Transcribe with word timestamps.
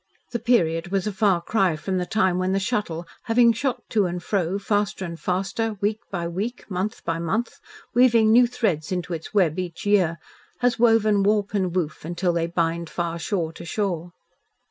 The 0.31 0.39
period 0.39 0.87
was 0.87 1.05
a 1.05 1.11
far 1.13 1.43
cry 1.43 1.75
from 1.75 1.99
the 1.99 2.07
time 2.07 2.39
when 2.39 2.53
the 2.53 2.59
Shuttle, 2.59 3.05
having 3.25 3.53
shot 3.53 3.83
to 3.91 4.07
and 4.07 4.17
fro, 4.23 4.57
faster 4.57 5.05
and 5.05 5.19
faster, 5.19 5.77
week 5.79 5.99
by 6.09 6.27
week, 6.27 6.65
month 6.71 7.05
by 7.05 7.19
month, 7.19 7.59
weaving 7.93 8.31
new 8.31 8.47
threads 8.47 8.91
into 8.91 9.13
its 9.13 9.31
web 9.35 9.59
each 9.59 9.85
year, 9.85 10.17
has 10.57 10.79
woven 10.79 11.21
warp 11.21 11.53
and 11.53 11.75
woof 11.75 12.03
until 12.03 12.33
they 12.33 12.47
bind 12.47 12.89
far 12.89 13.19
shore 13.19 13.53
to 13.53 13.63
shore. 13.63 14.11